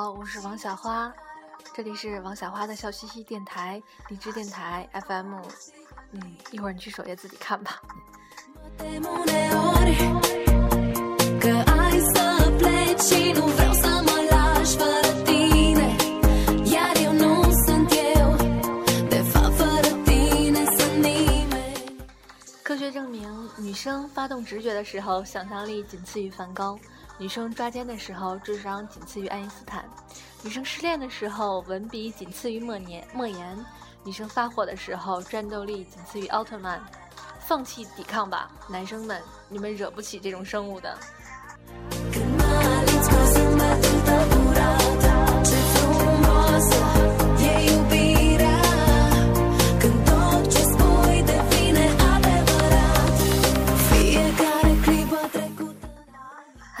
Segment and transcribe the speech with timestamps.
[0.00, 1.12] 好，我是王小花，
[1.74, 5.34] 这里是王小花的笑嘻嘻电台，荔枝电台 FM。
[6.12, 7.82] 嗯，一会儿你去首页自己看吧。
[22.62, 26.78] 科学证明，女生发动直觉的时候，想象力仅次于梵高。
[27.18, 29.82] 女生抓奸的时候，智商仅次于爱因斯坦；
[30.42, 33.58] 女生失恋的时候，文笔仅次于莫言；莫言；
[34.04, 36.80] 女生发火的时候，战斗力仅次于奥特曼。
[37.40, 40.96] 放弃抵抗吧，男生们，你们惹不起这种生物的。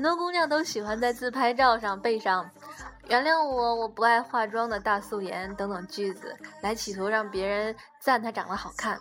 [0.00, 2.50] 很多姑娘都喜欢在自拍照上背上
[3.08, 8.98] “原谅我，我不爱化妆的大素颜”等等句子，来企图让别人赞她长得好看。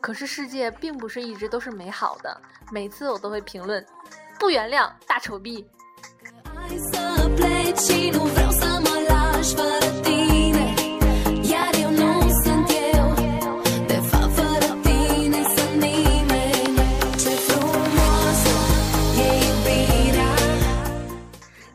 [0.00, 3.84] 可是世界并不是一直都是美好的，每次我都会评论
[4.38, 5.68] “不原谅大丑逼”。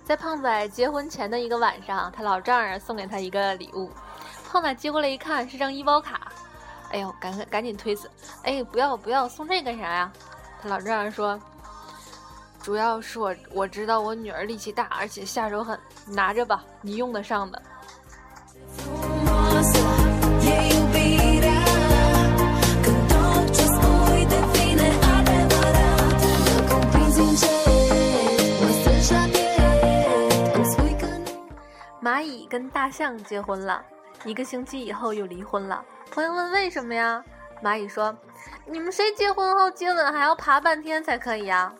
[0.07, 3.91] 在胖仔结婚前的一个晚上，他老丈人送给他一个礼物。
[4.49, 6.31] 胖仔接过来一看，是张医保卡。
[6.93, 8.09] 哎呦，赶赶紧推辞！
[8.43, 10.09] 哎，不要不要，送这干啥呀？
[10.61, 11.37] 他老丈人说
[12.63, 17.61] ：“主要是我我知道我女儿力气大，而且下手狠，拿着吧，你用得上的。”
[32.17, 33.79] 蚂蚁跟大象结婚了，
[34.25, 35.85] 一个星期以后又离婚了。
[36.09, 37.23] 朋友问为什么呀？
[37.63, 38.11] 蚂蚁说
[38.65, 41.71] ：“你们谁结婚后接吻还要爬半天才可以呀？”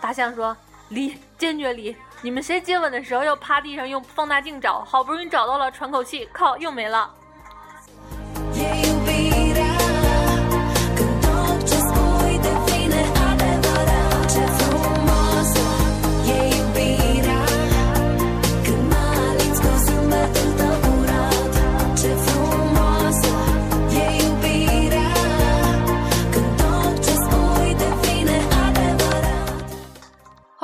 [0.00, 0.56] 大象说
[0.90, 1.96] ：“离，坚决离！
[2.22, 4.84] 你们谁接吻的时候要趴地上用放大镜找？
[4.84, 7.12] 好不容易找到了，喘口气，靠，又没了。”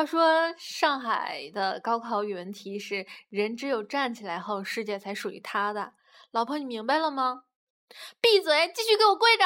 [0.07, 5.95] 说上海的高考语文题是“人只有站起来后，世界才属于他的”。
[6.33, 7.45] 老婆，你明白了吗？
[8.21, 9.45] 闭嘴，继续给我跪着。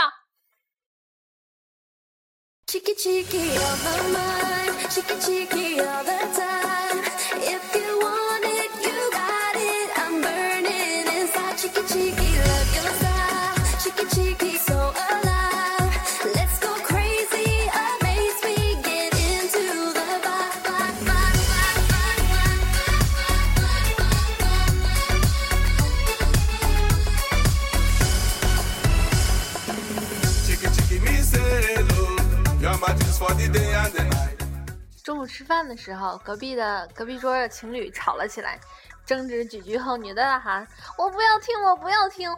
[35.02, 38.60] 中午吃饭的时候，隔壁的隔壁桌的情侣吵了起来，
[39.04, 42.30] 争执几句后，女的大喊：“我不要听，我不要听！”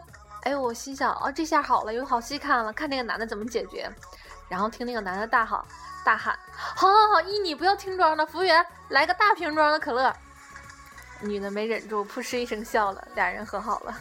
[0.43, 3.91] 哎，我心想：哦，这下好了，有好戏看了，看那个男的怎么解决。
[4.49, 5.63] 然后听那个男的大喊
[6.03, 10.11] ：“大喊，好好好，依你不要听装的，服务员来个大瓶装的可乐。”
[11.21, 13.93] 女的没忍住，扑哧一声笑了，俩人和好了。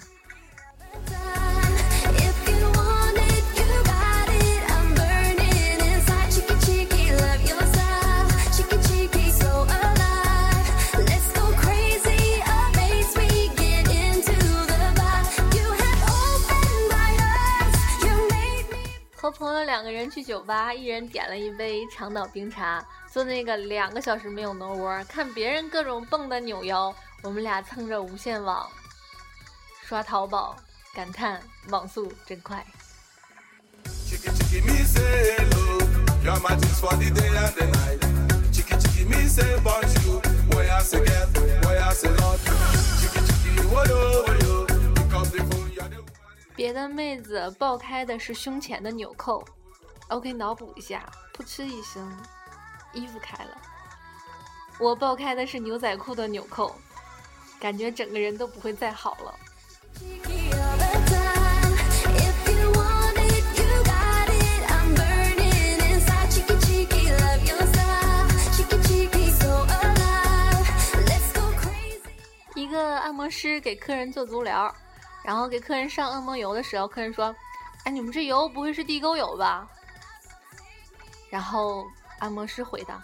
[19.90, 26.94] 个人去酒吧，一人点了一杯长岛冰茶，坐那个两个小时没有挪窝，看别人各种蹦的扭腰，
[27.24, 28.70] 我们俩蹭着无线网
[29.84, 30.56] 刷淘宝，
[30.94, 31.40] 感叹
[31.70, 32.64] 网速真快。
[46.54, 49.42] 别的妹子爆开的是胸前的纽扣
[50.10, 52.06] ，OK，脑补一下，噗嗤一声，
[52.92, 53.50] 衣服开了。
[54.78, 56.74] 我爆开的是牛仔裤的纽扣，
[57.58, 59.34] 感觉整个人都不会再好了。
[72.56, 74.72] 一个按摩师给客人做足疗，
[75.24, 77.34] 然后给客人上按摩油的时候，客人说
[77.84, 79.68] ：“哎，你们这油不会是地沟油吧？”
[81.30, 81.86] 然后
[82.18, 83.02] 按摩师回答：“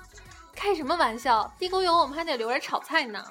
[0.55, 3.25] 开什么玩笑，地沟油我们还得留着炒菜呢。”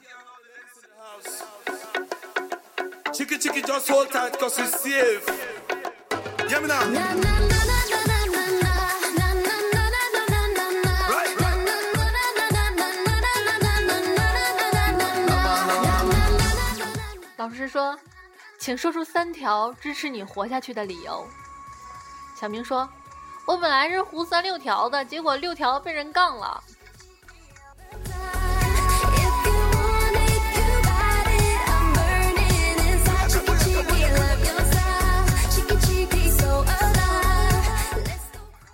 [17.37, 17.97] 老师说
[18.57, 21.27] ：“请说出三条支持你活下去的理由。”
[22.39, 22.89] 小明说
[23.45, 26.63] ：“我本来是胡三六条的，结果六条被人杠了。”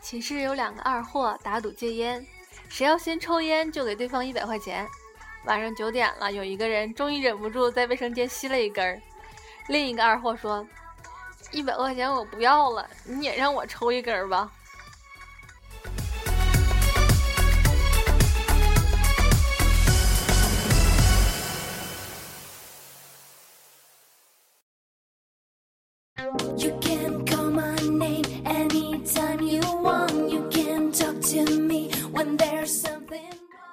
[0.01, 2.25] 寝室有两个二货打赌戒烟，
[2.67, 4.85] 谁要先抽烟就给对方一百块钱。
[5.45, 9.01] 晚上九点了，有一个人终于忍不住在卫生间吸了一根儿。
[9.67, 10.67] 另一个二货说
[11.51, 14.51] ：“一百块钱我不要了，你也让我抽一根儿吧。”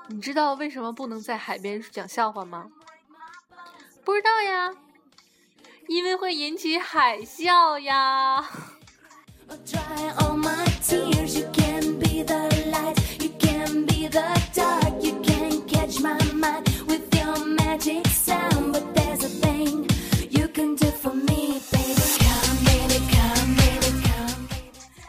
[0.08, 2.70] 你知道为什么不能在海边讲笑话吗？
[4.02, 4.73] 不知道呀，
[5.87, 8.43] 因为会引起海啸呀。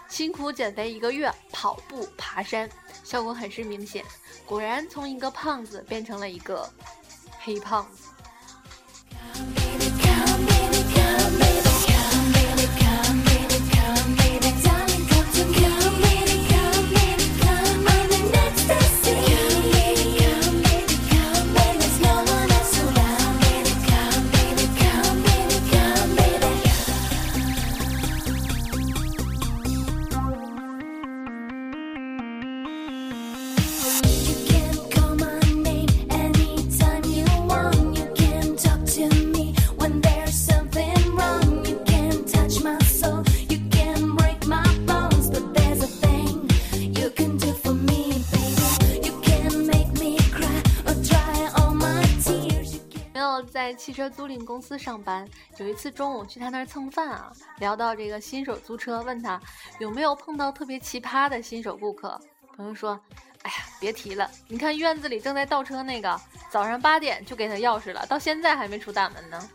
[0.10, 2.70] 辛苦减肥一个月，跑步、爬山。
[3.10, 4.06] 效果很是明显，
[4.46, 6.72] 果然从一个胖子变成了一个
[7.40, 9.59] 黑胖子。
[53.70, 55.30] 在汽车租赁公司上班，
[55.60, 59.40] 有一次中午去他那儿蹭饭啊，聊到这个新手租车，问他
[59.78, 62.20] 有没有碰到特别奇葩的新手顾客。
[62.58, 63.00] 朋友说
[63.44, 66.20] ：“哎呀，别提了，你看院子里正在倒车那个，
[66.50, 69.50] 早上八点就给他钥匙了，到现在还没出大门呢。”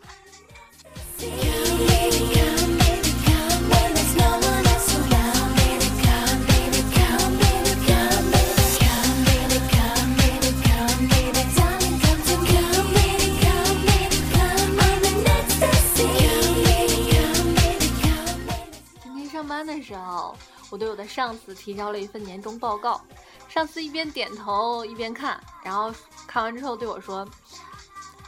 [19.77, 20.35] 的时候，
[20.69, 23.01] 我对我的上司提交了一份年终报告。
[23.47, 25.93] 上司一边点头一边看，然后
[26.27, 27.25] 看完之后对我说：“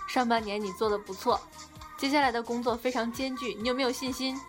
[0.08, 1.39] 上半年你做的不错，
[1.98, 4.39] 接下来的工作非常艰巨，你有没有信心？”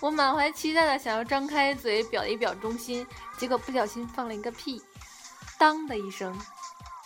[0.00, 4.80] 我满怀期待的想要张开嘴表一表忠心，结果不小心放了一个屁，
[5.58, 6.38] 当的一声，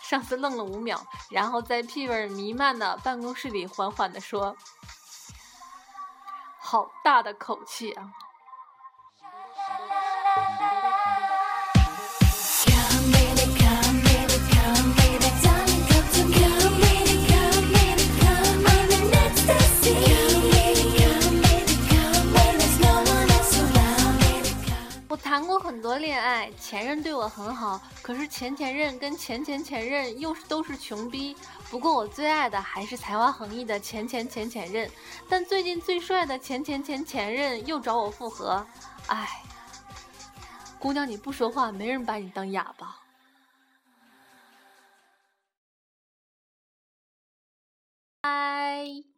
[0.01, 4.55] 上司愣了五秒，然后在屁味弥漫的办公室里缓缓的说
[6.59, 8.11] ：“好大的口气啊！”
[26.91, 31.35] 人，对我很好，可是前前任跟前前前任又是都是穷逼。
[31.69, 34.91] 不过我最爱的还是才华横溢的前前前前任，
[35.29, 38.65] 但最近最帅的前前前前任又找我复合，
[39.07, 39.41] 唉，
[40.79, 42.97] 姑娘你不说话，没人把你当哑巴。
[48.21, 49.03] 拜。